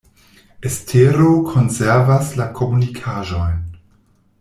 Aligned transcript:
Estero 0.69 1.29
konservas 1.51 2.33
la 2.41 2.51
komunikaĵojn. 2.61 3.65